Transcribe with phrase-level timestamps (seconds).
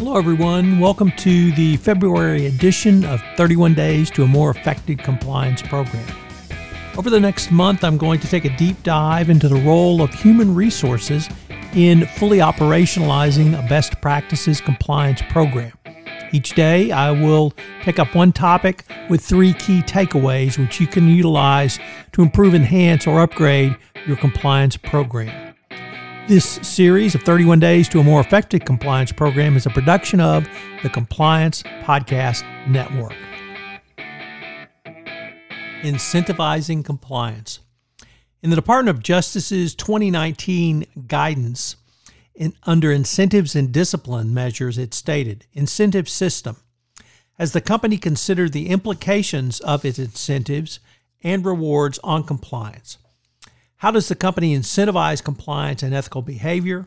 [0.00, 0.78] Hello, everyone.
[0.78, 6.06] Welcome to the February edition of 31 Days to a More Effective Compliance Program.
[6.96, 10.10] Over the next month, I'm going to take a deep dive into the role of
[10.14, 11.28] human resources
[11.74, 15.72] in fully operationalizing a best practices compliance program.
[16.32, 21.08] Each day, I will pick up one topic with three key takeaways which you can
[21.08, 21.78] utilize
[22.12, 23.76] to improve, enhance, or upgrade
[24.06, 25.49] your compliance program.
[26.30, 30.48] This series of 31 Days to a More Effective Compliance Program is a production of
[30.84, 33.16] the Compliance Podcast Network.
[35.82, 37.58] Incentivizing Compliance.
[38.44, 41.74] In the Department of Justice's 2019 guidance
[42.36, 46.58] in, under incentives and discipline measures, it stated incentive system.
[47.40, 50.78] Has the company considered the implications of its incentives
[51.24, 52.98] and rewards on compliance?
[53.80, 56.86] How does the company incentivize compliance and ethical behavior?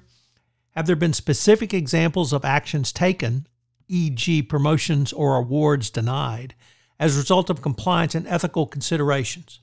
[0.76, 3.48] Have there been specific examples of actions taken,
[3.88, 6.54] e.g., promotions or awards denied,
[7.00, 9.60] as a result of compliance and ethical considerations?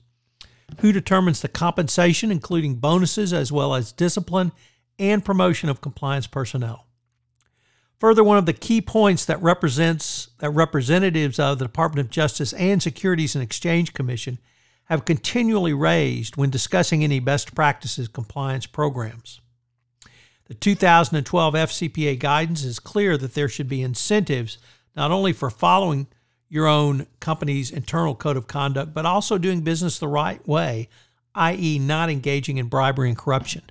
[0.81, 4.51] Who determines the compensation, including bonuses as well as discipline
[4.99, 6.85] and promotion of compliance personnel?
[7.99, 12.51] Further, one of the key points that represents that representatives of the Department of Justice
[12.51, 14.37] and Securities and Exchange Commission
[14.91, 19.39] have continually raised when discussing any best practices compliance programs.
[20.47, 24.57] The 2012 FCPA guidance is clear that there should be incentives
[24.93, 26.07] not only for following
[26.49, 30.89] your own company's internal code of conduct, but also doing business the right way,
[31.35, 33.61] i.e., not engaging in bribery and corruption.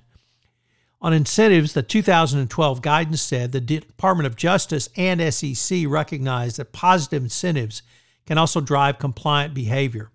[1.03, 7.21] On incentives, the 2012 guidance said the Department of Justice and SEC recognize that positive
[7.21, 7.83] incentives
[8.25, 10.09] can also drive compliant behavior.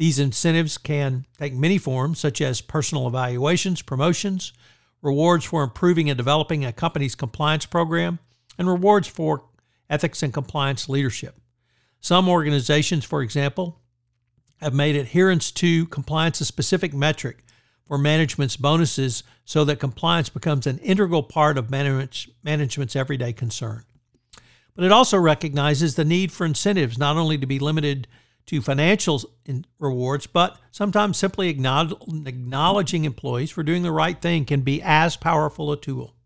[0.00, 4.54] These incentives can take many forms, such as personal evaluations, promotions,
[5.02, 8.18] rewards for improving and developing a company's compliance program,
[8.56, 9.44] and rewards for
[9.90, 11.38] ethics and compliance leadership.
[12.00, 13.78] Some organizations, for example,
[14.62, 17.44] have made adherence to compliance a specific metric
[17.86, 23.84] for management's bonuses so that compliance becomes an integral part of management's everyday concern.
[24.74, 28.08] But it also recognizes the need for incentives not only to be limited
[28.50, 29.22] to financial
[29.78, 35.70] rewards, but sometimes simply acknowledging employees for doing the right thing can be as powerful
[35.70, 36.16] a tool.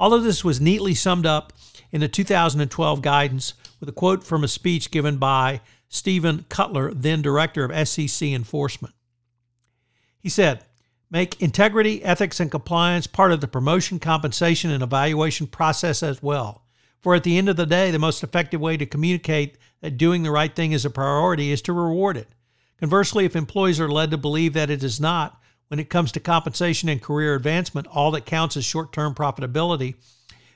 [0.00, 1.52] All of this was neatly summed up
[1.92, 7.22] in the 2012 guidance with a quote from a speech given by Stephen Cutler, then
[7.22, 8.92] director of SEC enforcement.
[10.18, 10.64] He said,
[11.08, 16.64] Make integrity, ethics, and compliance part of the promotion, compensation, and evaluation process as well.
[17.00, 20.22] For at the end of the day, the most effective way to communicate that doing
[20.22, 22.28] the right thing is a priority is to reward it.
[22.78, 26.20] Conversely, if employees are led to believe that it is not, when it comes to
[26.20, 29.94] compensation and career advancement, all that counts is short term profitability,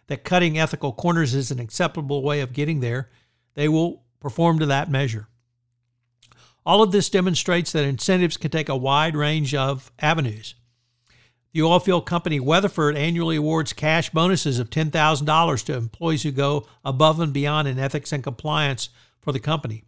[0.09, 3.11] that cutting ethical corners is an acceptable way of getting there,
[3.55, 5.29] they will perform to that measure.
[6.67, 10.55] All of this demonstrates that incentives can take a wide range of avenues.
[11.55, 17.21] The oilfield company Weatherford annually awards cash bonuses of $10,000 to employees who go above
[17.21, 18.89] and beyond in ethics and compliance
[19.21, 19.85] for the company.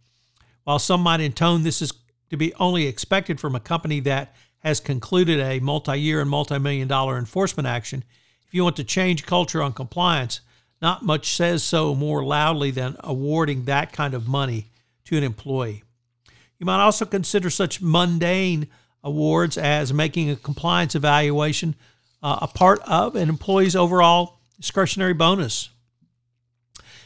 [0.63, 1.91] While some might intone this is
[2.29, 6.57] to be only expected from a company that has concluded a multi year and multi
[6.57, 8.05] million dollar enforcement action,
[8.47, 10.39] if you want to change culture on compliance,
[10.81, 14.71] not much says so more loudly than awarding that kind of money
[15.03, 15.83] to an employee.
[16.59, 18.69] You might also consider such mundane
[19.07, 21.75] awards as making a compliance evaluation
[22.21, 25.69] uh, a part of an employee's overall discretionary bonus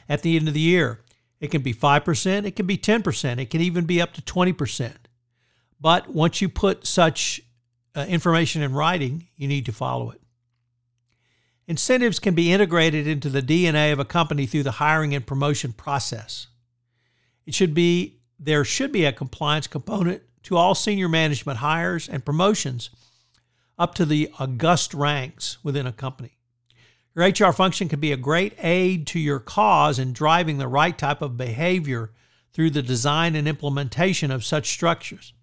[0.09, 1.00] at the end of the year.
[1.39, 4.94] It can be 5%, it can be 10%, it can even be up to 20%.
[5.79, 7.41] But once you put such
[7.95, 10.22] uh, information in writing, you need to follow it.
[11.68, 15.73] Incentives can be integrated into the DNA of a company through the hiring and promotion
[15.73, 16.47] process.
[17.45, 22.25] It should be there should be a compliance component to all senior management hires and
[22.25, 22.90] promotions
[23.78, 26.38] up to the august ranks within a company.
[27.16, 30.98] Your HR function can be a great aid to your cause in driving the right
[30.98, 32.12] type of behavior
[32.54, 35.33] through the design and implementation of such structures.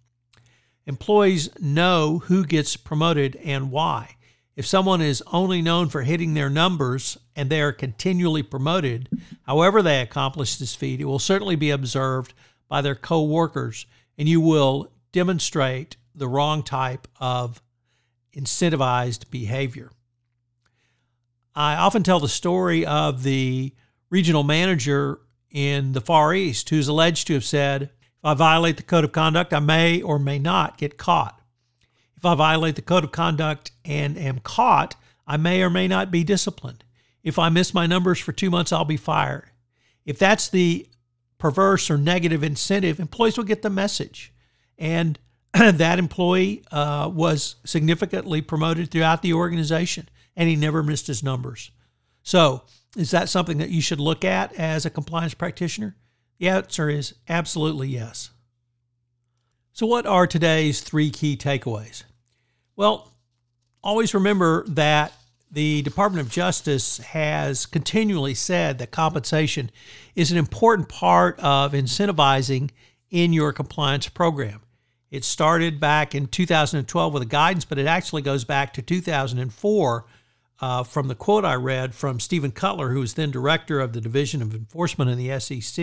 [0.87, 4.17] Employees know who gets promoted and why.
[4.57, 9.09] If someone is only known for hitting their numbers and they are continually promoted,
[9.43, 12.33] however they accomplish this feat, it will certainly be observed
[12.69, 13.87] by their co-workers
[14.19, 17.63] and you will demonstrate the wrong type of
[18.37, 19.91] incentivized behavior.
[21.55, 23.75] I often tell the story of the
[24.11, 25.21] regional manager
[25.51, 27.91] in the Far East who's alleged to have said, if
[28.25, 31.41] I violate the code of conduct, I may or may not get caught.
[32.17, 36.11] If I violate the code of conduct and am caught, I may or may not
[36.11, 36.85] be disciplined.
[37.23, 39.51] If I miss my numbers for two months, I'll be fired.
[40.05, 40.89] If that's the
[41.39, 44.33] perverse or negative incentive, employees will get the message.
[44.77, 45.19] And
[45.53, 51.71] that employee uh, was significantly promoted throughout the organization and he never missed his numbers.
[52.23, 52.63] So,
[52.97, 55.97] is that something that you should look at as a compliance practitioner?
[56.39, 58.31] The answer is absolutely yes.
[59.73, 62.05] So, what are today's three key takeaways?
[62.77, 63.13] Well,
[63.83, 65.13] always remember that
[65.51, 69.71] the Department of Justice has continually said that compensation
[70.15, 72.71] is an important part of incentivizing
[73.11, 74.61] in your compliance program.
[75.11, 80.05] It started back in 2012 with a guidance, but it actually goes back to 2004
[80.61, 84.01] uh, from the quote I read from Stephen Cutler, who was then director of the
[84.01, 85.83] Division of Enforcement in the SEC,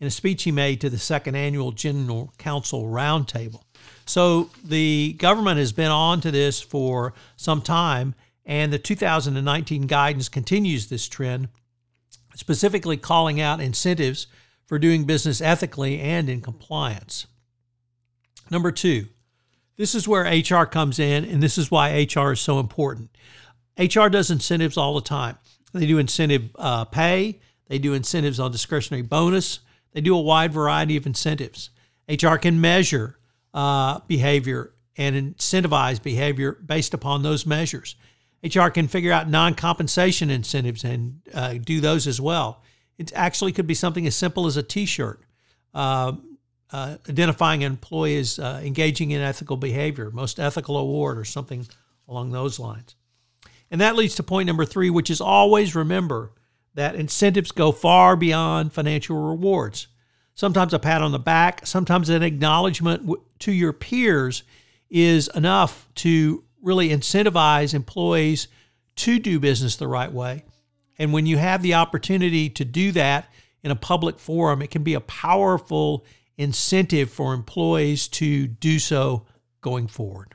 [0.00, 3.62] in a speech he made to the second annual General Counsel Roundtable.
[4.06, 8.14] So the government has been on to this for some time,
[8.50, 11.48] and the 2019 guidance continues this trend,
[12.34, 14.26] specifically calling out incentives
[14.66, 17.28] for doing business ethically and in compliance.
[18.50, 19.06] Number two,
[19.76, 23.10] this is where HR comes in, and this is why HR is so important.
[23.78, 25.38] HR does incentives all the time.
[25.72, 27.38] They do incentive uh, pay,
[27.68, 29.60] they do incentives on discretionary bonus,
[29.92, 31.70] they do a wide variety of incentives.
[32.08, 33.16] HR can measure
[33.54, 37.94] uh, behavior and incentivize behavior based upon those measures.
[38.42, 42.62] HR can figure out non compensation incentives and uh, do those as well.
[42.98, 45.22] It actually could be something as simple as a t shirt.
[45.74, 46.12] Uh,
[46.72, 51.66] uh, identifying an employee as uh, engaging in ethical behavior, most ethical award, or something
[52.08, 52.94] along those lines.
[53.70, 56.32] And that leads to point number three, which is always remember
[56.74, 59.88] that incentives go far beyond financial rewards.
[60.34, 63.10] Sometimes a pat on the back, sometimes an acknowledgement
[63.40, 64.44] to your peers
[64.88, 68.48] is enough to really incentivize employees
[68.96, 70.44] to do business the right way.
[70.98, 74.82] And when you have the opportunity to do that in a public forum, it can
[74.82, 76.04] be a powerful
[76.36, 79.26] incentive for employees to do so
[79.60, 80.28] going forward.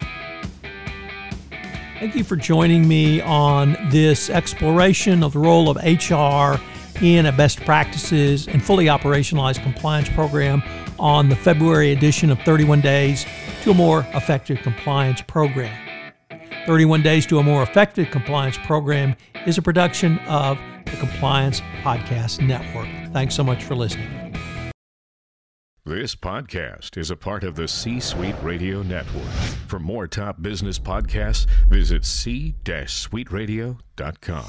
[2.00, 6.62] Thank you for joining me on this exploration of the role of HR
[7.04, 10.62] in a best practices and fully operationalized compliance program
[11.00, 13.26] on the February edition of 31 Days
[13.64, 15.85] to a More Effective Compliance Program.
[16.66, 19.16] 31 Days to a More Effective Compliance Program
[19.46, 22.90] is a production of the Compliance Podcast Network.
[23.14, 24.26] Thanks so much for listening.
[25.88, 29.32] This podcast is a part of the C Suite Radio Network.
[29.68, 34.46] For more top business podcasts, visit c-suiteradio.com.